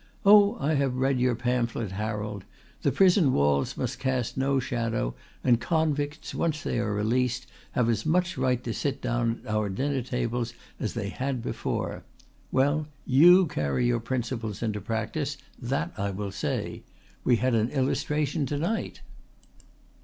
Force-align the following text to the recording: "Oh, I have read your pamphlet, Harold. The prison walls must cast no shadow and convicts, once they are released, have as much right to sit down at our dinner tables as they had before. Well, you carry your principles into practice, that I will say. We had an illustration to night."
"Oh, 0.25 0.57
I 0.59 0.73
have 0.73 0.95
read 0.95 1.19
your 1.19 1.35
pamphlet, 1.35 1.91
Harold. 1.91 2.43
The 2.81 2.91
prison 2.91 3.33
walls 3.33 3.77
must 3.77 3.99
cast 3.99 4.35
no 4.35 4.59
shadow 4.59 5.13
and 5.43 5.61
convicts, 5.61 6.33
once 6.33 6.63
they 6.63 6.79
are 6.79 6.91
released, 6.91 7.45
have 7.73 7.87
as 7.87 8.03
much 8.03 8.35
right 8.35 8.63
to 8.63 8.73
sit 8.73 8.99
down 8.99 9.41
at 9.45 9.51
our 9.53 9.69
dinner 9.69 10.01
tables 10.01 10.55
as 10.79 10.95
they 10.95 11.09
had 11.09 11.43
before. 11.43 12.03
Well, 12.51 12.87
you 13.05 13.45
carry 13.45 13.85
your 13.85 13.99
principles 13.99 14.63
into 14.63 14.81
practice, 14.81 15.37
that 15.61 15.91
I 15.95 16.09
will 16.09 16.31
say. 16.31 16.81
We 17.23 17.35
had 17.35 17.53
an 17.53 17.69
illustration 17.69 18.47
to 18.47 18.57
night." 18.57 19.01